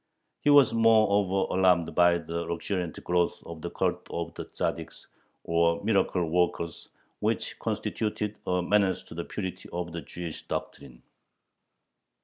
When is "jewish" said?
10.01-10.41